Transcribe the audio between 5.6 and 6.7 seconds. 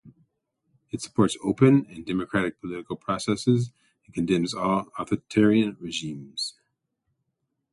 regimes.